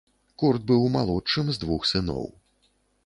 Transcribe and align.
Курт 0.43 0.61
быў 0.71 0.87
малодшым 0.95 1.45
з 1.53 1.61
двух 1.65 1.81
сыноў. 1.91 2.25